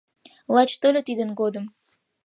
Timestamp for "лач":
0.53-0.71